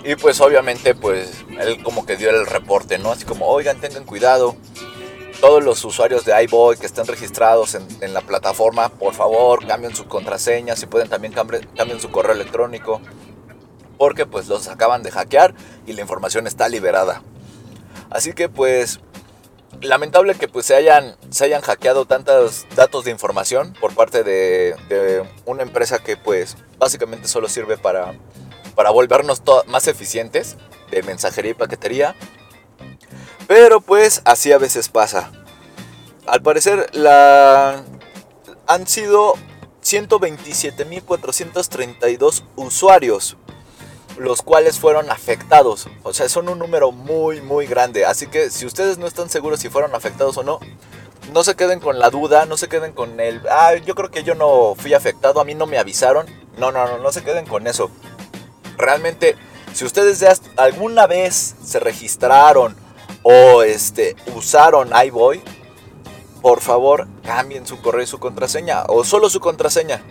[0.03, 3.13] Y pues obviamente, pues él como que dio el reporte, ¿no?
[3.13, 4.57] Así como, oigan, tengan cuidado
[5.43, 10.07] todos los usuarios de iBoy que estén registrados en, la plataforma, por favor, cambien su
[10.07, 13.01] contraseña, si pueden también cambien, su correo electrónico,
[13.99, 15.53] porque pues los acaban de hackear
[15.85, 17.25] y la información está liberada.
[18.09, 19.01] Así que pues
[19.81, 25.27] lamentable que pues se hayan, se hayan hackeado tantos datos de información por parte de,
[25.45, 28.15] una empresa que pues básicamente solo sirve para,
[28.77, 30.57] para volvernos más eficientes
[30.93, 32.15] de mensajería y paquetería
[33.53, 35.31] pero pues así a veces pasa.
[36.27, 37.85] Al parecer la...
[38.67, 39.35] han sido
[39.85, 43.37] 127.432 usuarios,
[44.17, 45.87] los cuales fueron afectados.
[46.03, 48.07] O sea, son un número muy, muy grande.
[48.07, 50.59] Así que si ustedes no están seguros si fueron afectados o no,
[51.35, 54.25] no se queden con la duda, no se queden con el, ah, yo creo que
[54.25, 56.25] yo no fui afectado, a mí no me avisaron.
[56.57, 57.91] No, no, no, no se queden con eso.
[58.79, 59.37] Realmente,
[59.75, 62.81] si ustedes ya alguna vez se registraron
[63.23, 65.43] o este, usaron iBoy,
[66.41, 70.03] por favor cambien su correo y su contraseña o solo su contraseña.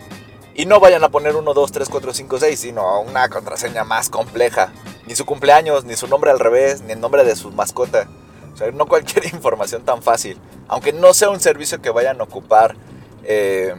[0.54, 4.10] Y no vayan a poner 1, 2, 3, 4, 5, 6, sino una contraseña más
[4.10, 4.74] compleja.
[5.08, 8.08] Ni su cumpleaños, ni su nombre al revés, ni el nombre de su mascota.
[8.54, 10.38] O sea, no cualquier información tan fácil.
[10.68, 12.76] Aunque no sea un servicio que vayan a ocupar
[13.24, 13.76] eh,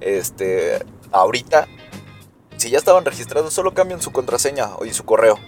[0.00, 1.68] este, ahorita.
[2.56, 5.38] Si ya estaban registrados, solo cambien su contraseña y su correo.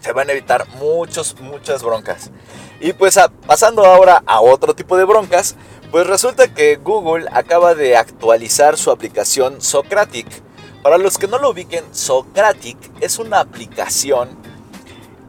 [0.00, 2.30] Se van a evitar muchos, muchas broncas.
[2.80, 5.56] Y pues pasando ahora a otro tipo de broncas,
[5.90, 10.26] pues resulta que Google acaba de actualizar su aplicación Socratic.
[10.82, 14.28] Para los que no lo ubiquen, Socratic es una aplicación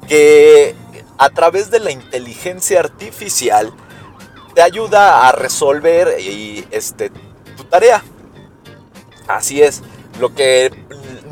[0.07, 0.75] que
[1.17, 3.73] a través de la inteligencia artificial
[4.53, 7.11] te ayuda a resolver y, este,
[7.57, 8.03] tu tarea.
[9.27, 9.81] Así es,
[10.19, 10.71] lo que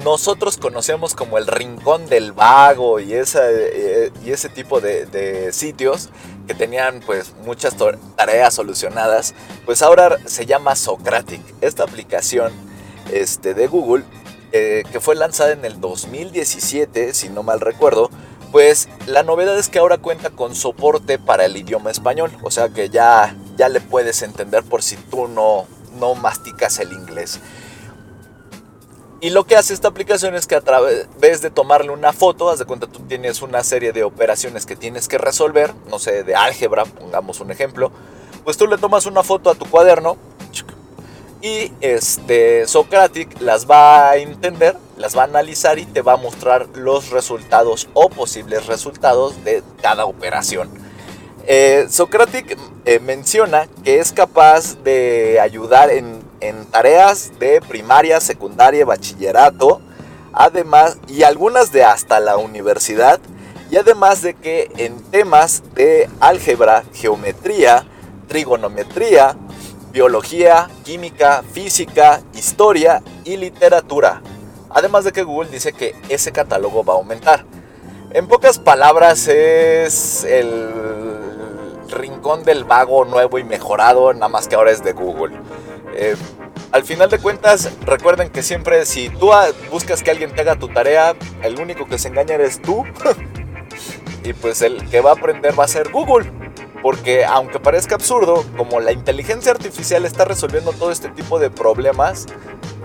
[0.04, 6.10] nosotros conocemos como el rincón del vago y, esa, eh, y ese tipo de, sitios
[6.48, 7.76] que tenían pues muchas
[8.16, 9.34] tareas solucionadas,
[9.66, 11.42] pues ahora se llama Socratic.
[11.62, 12.54] Esta aplicación
[13.12, 14.04] este, de Google,
[14.52, 18.10] eh, que fue lanzada en el 2017, si no mal recuerdo,
[18.52, 22.70] pues la novedad es que ahora cuenta con soporte para el idioma español, o sea
[22.70, 25.66] que ya, ya le puedes entender por si tú no,
[26.00, 27.40] no masticas el inglés.
[29.20, 32.60] Y lo que hace esta aplicación es que a través de tomarle una foto, haz
[32.60, 36.36] de cuenta tú tienes una serie de operaciones que tienes que resolver, no sé, de
[36.36, 37.92] álgebra, pongamos un ejemplo,
[38.44, 40.18] pues tú le tomas una foto a tu cuaderno
[41.42, 46.18] y este Socratic las va a entender, las va a analizar y te va a
[46.18, 50.70] mostrar los resultados o posibles resultados de cada operación.
[51.46, 58.86] Eh, Socratic eh, menciona que es capaz de ayudar en en tareas de primaria, secundaria,
[58.86, 59.82] bachillerato,
[60.34, 63.20] además, y algunas de hasta la universidad,
[63.70, 67.86] y además de que en temas de álgebra, geometría,
[68.28, 69.36] trigonometría,
[69.92, 74.22] biología, química, física, historia y literatura.
[74.70, 77.46] Además de que Google dice que ese catálogo va a aumentar.
[78.12, 80.70] En pocas palabras es el
[81.90, 85.36] rincón del vago nuevo y mejorado, nada más que ahora es de Google.
[85.98, 86.16] Eh,
[86.72, 89.32] al final de cuentas, recuerden que siempre si tú
[89.72, 92.86] buscas que alguien te haga tu tarea, el único que se engaña eres tú.
[94.24, 96.32] y pues el que va a aprender va a ser Google.
[96.84, 102.28] Porque aunque parezca absurdo, como la inteligencia artificial está resolviendo todo este tipo de problemas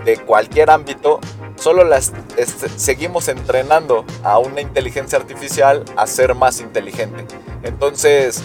[0.03, 1.19] de cualquier ámbito,
[1.55, 7.25] solo las este, seguimos entrenando a una inteligencia artificial a ser más inteligente.
[7.61, 8.41] Entonces,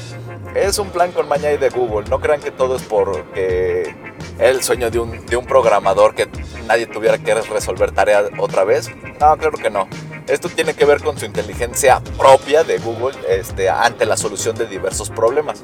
[0.54, 2.08] es un plan con maña de Google.
[2.10, 3.94] No crean que todo es porque
[4.38, 6.28] el sueño de un, de un programador que
[6.66, 8.90] nadie tuviera que resolver tarea otra vez.
[9.20, 9.88] No, creo que no.
[10.26, 14.66] Esto tiene que ver con su inteligencia propia de Google este, ante la solución de
[14.66, 15.60] diversos problemas.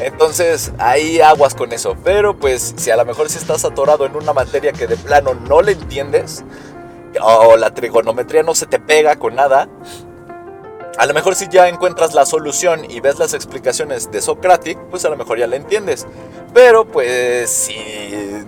[0.00, 1.96] Entonces, ahí aguas con eso.
[2.02, 5.34] Pero pues, si a lo mejor si estás atorado en una materia que de plano
[5.34, 6.44] no le entiendes,
[7.22, 9.68] o la trigonometría no se te pega con nada,
[10.96, 15.04] a lo mejor si ya encuentras la solución y ves las explicaciones de Socratic, pues
[15.04, 16.06] a lo mejor ya la entiendes.
[16.52, 17.76] Pero pues si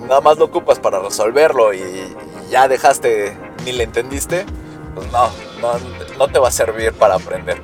[0.00, 2.14] nada más lo ocupas para resolverlo y,
[2.50, 4.46] ya dejaste ni le entendiste,
[4.94, 5.30] pues no,
[5.60, 5.72] no,
[6.16, 7.60] no te va a servir para aprender.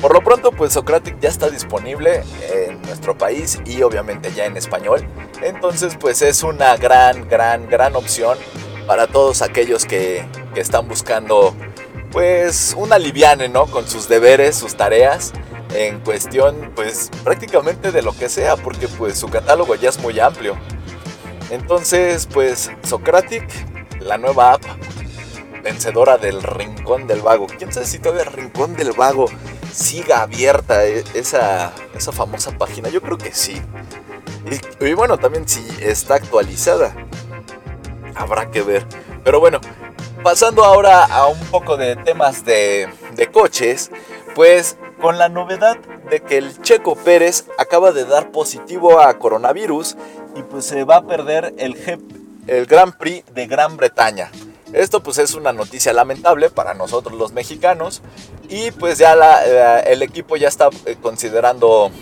[0.00, 4.56] Por lo pronto, pues Socratic ya está disponible en nuestro país y obviamente ya en
[4.56, 5.06] español.
[5.40, 8.36] Entonces, pues es una gran, gran, gran opción
[8.86, 11.54] para todos aquellos que, que están buscando
[12.10, 13.66] pues un aliviane, ¿no?
[13.66, 15.32] Con sus deberes, sus tareas
[15.74, 20.18] en cuestión pues prácticamente de lo que sea porque pues su catálogo ya es muy
[20.20, 20.56] amplio.
[21.50, 23.44] Entonces pues Socratic,
[24.00, 24.62] la nueva app
[25.62, 27.46] vencedora del Rincón del Vago.
[27.46, 29.26] ¿Quién sabe si todavía el Rincón del Vago
[29.72, 32.88] siga abierta e, esa, esa famosa página?
[32.88, 33.60] Yo creo que sí.
[34.80, 36.94] Y, y bueno, también si está actualizada.
[38.14, 38.86] Habrá que ver.
[39.24, 39.60] Pero bueno,
[40.26, 42.88] pasando ahora a un poco de temas de,
[43.32, 43.92] coches,
[44.34, 45.78] pues con la novedad
[46.10, 49.96] de que el Checo Pérez acaba de dar positivo a coronavirus
[50.34, 51.76] y pues se va a perder el,
[52.48, 54.32] el Grand Prix de Gran Bretaña.
[54.72, 58.02] Esto pues es una noticia lamentable para nosotros los mexicanos
[58.48, 59.14] y pues ya
[59.46, 61.92] eh, el equipo ya está eh, considerando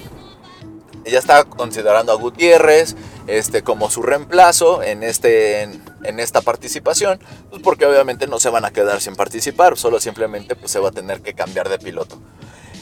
[1.05, 7.19] ya está considerando a Gutiérrez este, como su reemplazo en, este, en, esta participación,
[7.51, 10.91] pues porque obviamente no se van a quedar sin participar, solo simplemente pues se va
[10.91, 12.19] a tener que cambiar de piloto.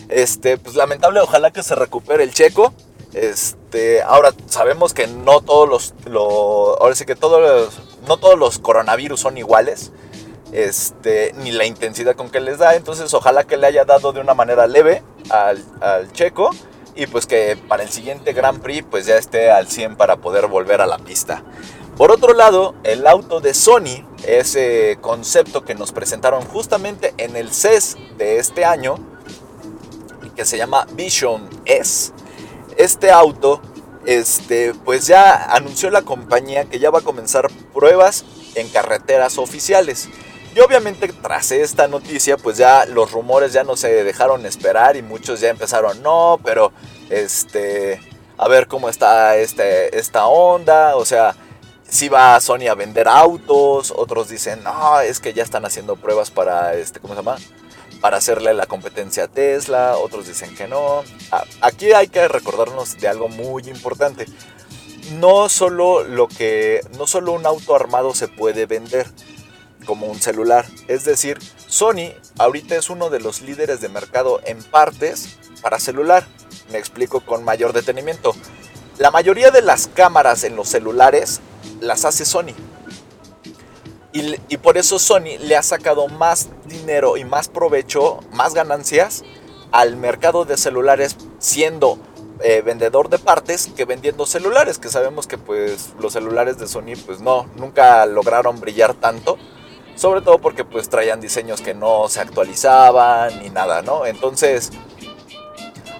[0.08, 2.74] Este, pues lamentable, ojalá que se recupere el checo.
[3.12, 7.72] Este, ahora sabemos que no todos los, ahora sí que todos
[8.06, 9.92] no todos los coronavirus son iguales.
[10.52, 12.74] Este, ni la intensidad con que les da.
[12.74, 16.50] Entonces, ojalá que le haya dado de una manera leve al, al checo
[16.94, 20.46] y pues que para el siguiente Grand Prix pues ya esté al 100 para poder
[20.46, 21.42] volver a la pista.
[21.96, 27.52] Por otro lado, el auto de Sony, ese concepto que nos presentaron justamente en el
[27.52, 28.96] CES de este año,
[30.34, 32.12] que se llama Vision S,
[32.78, 33.60] este auto,
[34.06, 38.24] este, pues ya anunció la compañía que ya va a comenzar pruebas
[38.54, 40.08] en carreteras oficiales.
[40.54, 45.02] Y obviamente tras esta noticia, pues ya los rumores ya no se dejaron esperar y
[45.02, 46.72] muchos ya empezaron, no, pero
[47.08, 48.00] este,
[48.36, 51.34] a ver cómo está este, esta onda, o sea,
[51.88, 56.30] si va Sony a vender autos, otros dicen, no, es que ya están haciendo pruebas
[56.30, 57.36] para, este, ¿cómo se llama?
[58.02, 61.02] Para hacerle la competencia a Tesla, otros dicen que no.
[61.60, 64.26] Aquí hay que recordarnos de algo muy importante.
[65.18, 69.06] No solo lo que, no solo un auto armado se puede vender,
[69.82, 70.66] como un celular.
[70.88, 76.26] Es decir, Sony ahorita es uno de los líderes de mercado en partes para celular.
[76.70, 78.34] Me explico con mayor detenimiento.
[78.98, 81.40] La mayoría de las cámaras en los celulares
[81.80, 82.54] las hace Sony.
[84.14, 89.24] Y, por eso Sony le ha sacado más dinero y más provecho, más ganancias
[89.70, 91.98] al mercado de celulares siendo
[92.44, 96.94] eh, vendedor de partes que vendiendo celulares, que sabemos que pues los celulares de Sony
[97.06, 99.38] pues no, nunca lograron brillar tanto
[99.94, 104.06] sobre todo porque pues traían diseños que no se actualizaban ni nada, ¿no?
[104.06, 104.70] Entonces,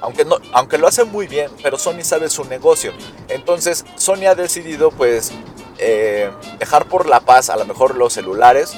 [0.00, 2.92] aunque, no, aunque lo hacen muy bien, pero Sony sabe su negocio.
[3.28, 5.32] Entonces, Sony ha decidido pues
[5.78, 8.74] eh, dejar por la paz a lo mejor los celulares.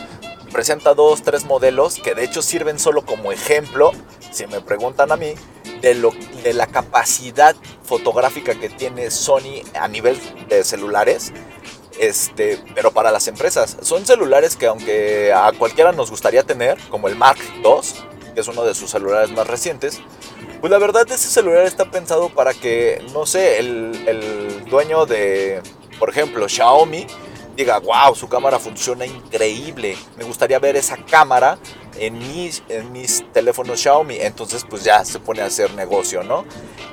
[0.52, 3.92] Presenta dos, tres modelos que de hecho sirven solo como ejemplo,
[4.30, 5.34] si me preguntan a mí,
[5.80, 11.32] de, lo, de la capacidad fotográfica que tiene Sony a nivel de celulares
[11.98, 13.76] este, pero para las empresas.
[13.82, 18.48] Son celulares que aunque a cualquiera nos gustaría tener, como el Mark II, que es
[18.48, 20.00] uno de sus celulares más recientes,
[20.60, 25.60] pues la verdad ese celular está pensado para que, no sé, el, dueño de,
[25.98, 27.06] por ejemplo, Xiaomi,
[27.56, 31.58] diga, wow, su cámara funciona increíble, me gustaría ver esa cámara
[31.98, 34.16] en mis, en mis teléfonos Xiaomi.
[34.20, 36.44] Entonces pues ya se pone a hacer negocio, ¿no?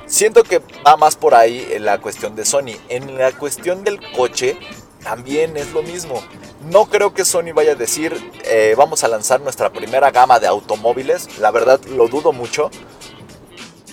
[0.06, 2.76] Siento que va más por ahí en la cuestión de Sony.
[2.88, 4.58] En la cuestión del coche,
[5.02, 6.22] también es lo mismo.
[6.70, 10.46] No creo que Sony vaya a decir, eh, vamos a lanzar nuestra primera gama de
[10.46, 11.38] automóviles.
[11.38, 12.70] La verdad lo dudo mucho.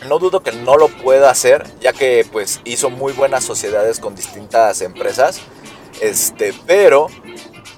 [0.07, 4.15] No dudo que no lo pueda hacer, ya que pues hizo muy buenas sociedades con
[4.15, 5.41] distintas empresas.
[5.99, 7.07] Este, pero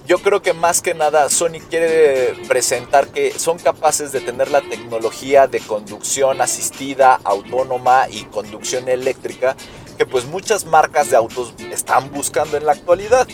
[0.06, 4.62] yo creo que más que nada Sony quiere presentar que son capaces de tener la
[4.62, 9.56] tecnología de conducción asistida, autónoma y conducción eléctrica
[10.02, 13.28] que pues muchas marcas de autos están buscando en la actualidad.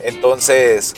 [0.00, 0.94] Entonces,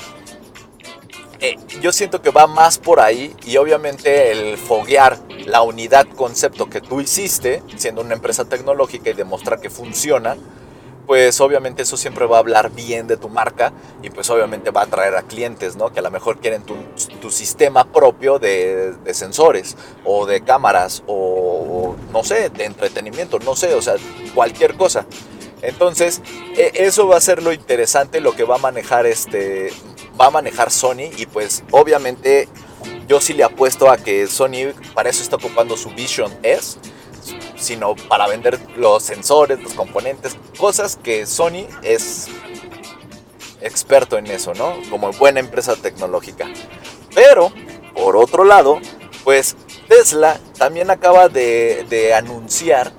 [1.41, 6.71] eh, yo siento que va más por ahí y obviamente el foguear la unidad concepto
[6.71, 10.37] que tú hiciste, siendo una empresa tecnológica y demostrar que funciona,
[11.07, 14.83] pues obviamente eso siempre va a hablar bien de tu marca y pues obviamente va
[14.83, 15.93] a atraer a clientes, ¿no?
[15.93, 16.77] Que a lo mejor quieren tu,
[17.31, 23.83] sistema propio de, sensores o de cámaras o, no sé, de entretenimiento, no sé, o
[23.83, 23.95] sea,
[24.35, 25.07] cualquier cosa.
[25.63, 26.23] Entonces,
[26.57, 29.73] e, eso va a ser lo interesante, lo que va a manejar este,
[30.21, 32.49] va a manejar Sony y pues obviamente
[33.09, 36.79] yo sí le apuesto a que Sony para eso está ocupando su Vision S
[37.57, 42.29] sino para vender los sensores, los componentes, cosas que Sony es
[43.61, 44.75] experto en eso, ¿no?
[44.91, 46.47] Como buena empresa tecnológica.
[47.15, 47.53] Pero,
[47.95, 48.81] por otro lado,
[49.25, 49.57] pues
[49.89, 52.93] Tesla también acaba de, de anunciar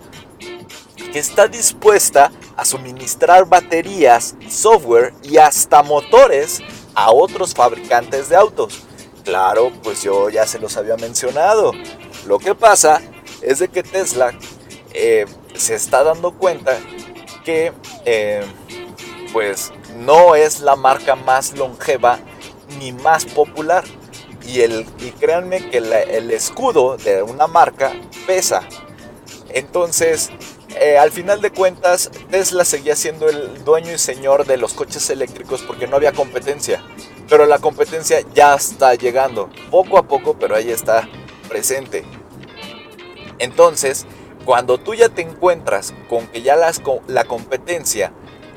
[1.11, 6.61] que está dispuesta a suministrar baterías, software y hasta motores
[6.95, 8.83] a otros fabricantes de autos.
[9.23, 11.71] Claro, pues yo ya se los había mencionado.
[12.25, 13.01] Lo que pasa
[13.41, 14.33] es de que Tesla
[14.99, 16.77] eh, se está dando cuenta
[17.45, 17.71] que
[18.05, 18.43] eh,
[19.31, 22.19] pues no es la marca más longeva
[22.79, 23.83] ni más popular.
[24.45, 27.91] Y, el, y créanme que el escudo de una marca
[28.25, 28.61] pesa.
[29.49, 30.29] Entonces,
[30.79, 35.09] eh, al final de cuentas, Tesla seguía siendo el dueño y señor de los coches
[35.09, 36.83] eléctricos porque no había competencia.
[37.27, 41.09] Pero la competencia ya está llegando, poco a poco, pero ahí está
[41.49, 42.05] presente.
[43.39, 44.05] Entonces,
[44.47, 48.13] cuando tú ya te encuentras con que ya la competencia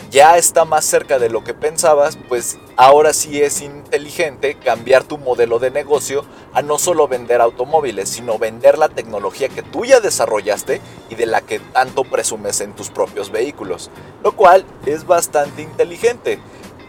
[0.09, 5.19] ya está más cerca de lo que pensabas, pues ahora sí es inteligente cambiar tu
[5.19, 9.99] modelo de negocio a no solo vender automóviles, sino vender la tecnología que tú ya
[9.99, 13.91] desarrollaste y de la que tanto presumes en tus propios vehículos,
[14.23, 16.39] lo cual es bastante inteligente.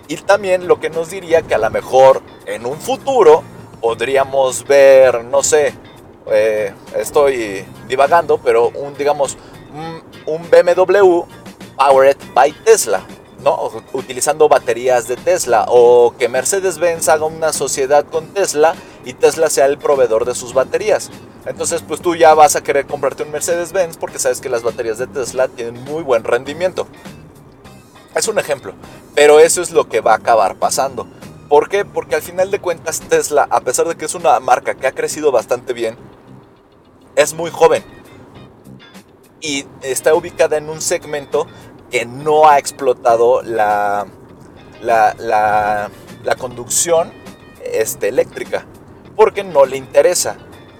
[0.09, 3.41] Y también lo que nos diría que a lo mejor en un futuro
[3.81, 5.73] podríamos ver, no sé,
[6.27, 9.37] eh, estoy divagando, pero un, digamos,
[10.25, 11.23] un BMW
[11.75, 13.01] Powered by Tesla,
[13.43, 13.71] ¿no?
[13.93, 19.65] utilizando baterías de Tesla, o que Mercedes-Benz haga una sociedad con Tesla y Tesla sea
[19.65, 21.09] el proveedor de sus baterías.
[21.45, 24.99] Entonces, pues tú ya vas a querer comprarte un Mercedes-Benz porque sabes que las baterías
[24.99, 26.87] de Tesla tienen muy buen rendimiento.
[28.13, 28.73] Es un ejemplo,
[29.15, 31.07] pero eso es lo que va a acabar pasando.
[31.49, 31.83] ¿Por qué?
[31.83, 34.91] Porque al final de cuentas Tesla, a pesar de que es una marca que ha
[34.91, 35.97] crecido bastante bien,
[37.15, 37.83] es muy joven
[39.41, 41.47] y está ubicada en un segmento
[41.89, 44.07] que no ha explotado la,
[44.81, 45.89] la,
[46.37, 47.11] conducción
[47.65, 48.65] este, eléctrica,
[49.15, 50.37] porque no le interesa.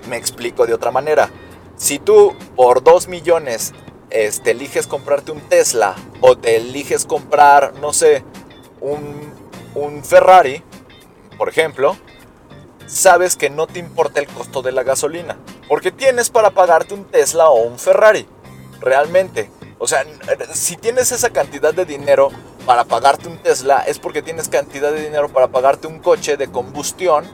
[0.08, 1.30] Me explico de otra manera.
[1.76, 3.74] Si tú por 2 millones
[4.10, 8.24] este, eliges comprarte un Tesla o te eliges comprar, no sé,
[8.80, 9.34] un,
[9.76, 10.64] un Ferrari,
[11.38, 11.98] por ejemplo,
[12.92, 15.38] sabes que no te importa el costo de la gasolina,
[15.68, 18.28] porque tienes para pagarte un Tesla o un Ferrari,
[18.80, 19.50] realmente.
[19.80, 20.06] O sea,
[20.54, 22.30] si tienes esa cantidad de dinero
[22.66, 26.52] para pagarte un Tesla, es porque tienes cantidad de dinero para pagarte un coche de
[26.52, 27.26] combustión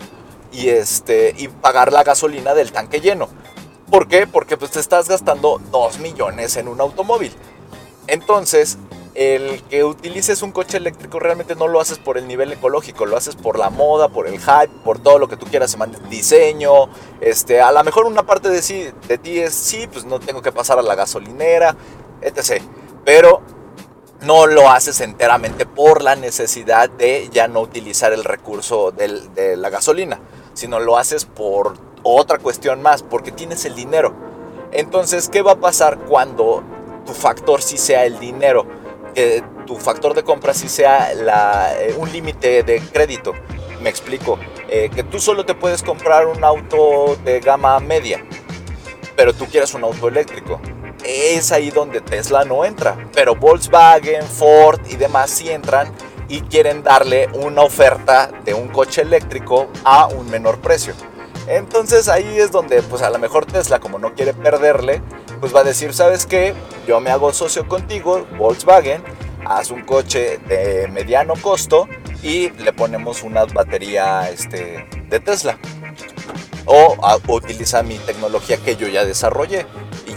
[0.52, 3.28] y, este, y pagar la gasolina del tanque lleno.
[3.90, 4.28] ¿Por qué?
[4.28, 7.34] Porque pues te estás gastando 2 millones en un automóvil.
[8.06, 8.78] Entonces,
[9.18, 13.18] el que utilices un coche eléctrico realmente no lo haces por el nivel ecológico, lo
[13.18, 15.76] haces por la moda, por el hype, por todo lo que tú quieras,
[16.08, 16.88] diseño,
[17.20, 20.44] este, a lo mejor una parte de, sí, de ti es, sí, pues no tengo
[20.44, 21.76] que pasar a la gasolinera,
[22.22, 22.62] etc.
[23.04, 23.42] Pero
[24.22, 29.72] no lo haces enteramente por la necesidad de ya no utilizar el recurso de la
[29.72, 30.20] gasolina,
[30.54, 34.14] sino lo haces por otra cuestión más, porque tienes el dinero.
[34.72, 36.62] Entonces, ¿qué va a pasar cuando
[37.04, 38.68] tu factor sí sea el dinero?
[39.18, 43.34] Que tu factor de compra sí sea eh, un límite de crédito.
[43.82, 44.38] Me explico.
[44.70, 48.24] Eh, que tú solo te puedes comprar un auto de gama media,
[49.16, 50.62] pero tú quieres un auto eléctrico
[51.04, 52.98] es ahí donde Tesla no entra.
[53.14, 55.92] Pero Volkswagen, Ford y demás sí entran
[56.28, 60.94] y quieren darle una oferta de un coche eléctrico a un menor precio.
[61.48, 65.02] Entonces ahí es donde pues a lo mejor Tesla como no quiere perderle,
[65.40, 66.54] pues va a decir, ¿sabes qué?
[66.88, 69.04] Yo me hago socio contigo, Volkswagen,
[69.46, 71.88] haz un coche de mediano costo
[72.22, 75.58] y le ponemos una batería este, de Tesla.
[76.66, 76.98] O
[77.30, 79.66] utiliza mi tecnología que yo ya desarrollé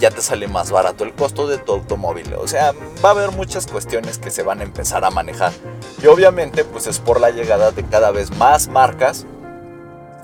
[0.01, 2.35] ya te sale más barato el costo de tu automóvil.
[2.35, 2.73] O sea,
[3.05, 5.53] va a haber muchas cuestiones que se van a empezar a manejar.
[6.03, 9.27] Y obviamente, pues es por la llegada de cada vez más marcas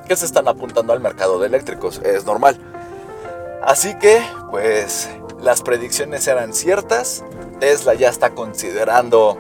[0.07, 2.01] que se están apuntando al mercado de eléctricos.
[2.05, 2.59] Es normal.
[3.63, 5.09] Así que, pues,
[5.41, 7.25] las predicciones eran ciertas.
[7.61, 9.39] Tesla ya está considerando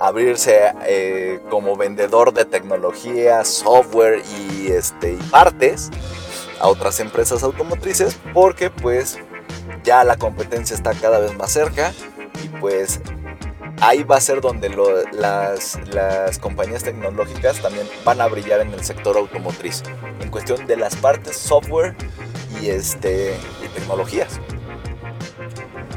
[0.00, 5.90] abrirse eh, como vendedor de tecnología, software y, este, y partes
[6.60, 9.18] a otras empresas automotrices porque pues
[9.82, 11.92] ya la competencia está cada vez más cerca
[12.42, 13.00] y pues
[13.80, 14.70] ahí va a ser donde
[15.12, 15.78] las,
[16.40, 19.82] compañías tecnológicas también van a brillar en el sector automotriz,
[20.20, 21.94] en cuestión de las partes, software
[22.60, 24.40] y, este, y tecnologías.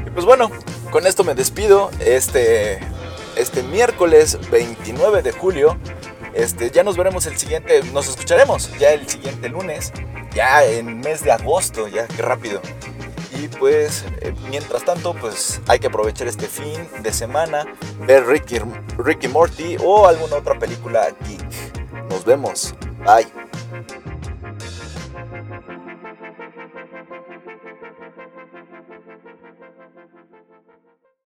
[0.06, 0.50] Y pues bueno,
[0.90, 1.90] con esto me despido.
[2.00, 2.80] Este,
[3.36, 5.76] este miércoles 29 de julio,
[6.34, 9.92] este, ya nos veremos el siguiente, nos escucharemos ya el siguiente lunes,
[10.34, 12.60] ya en mes de agosto, ya qué rápido.
[13.40, 17.66] Y pues, eh, mientras tanto, pues hay que aprovechar este fin de semana,
[18.06, 18.58] ver Ricky,
[18.98, 22.08] Ricky Morty o alguna otra película geek.
[22.10, 22.74] Nos vemos.
[23.04, 24.17] Bye.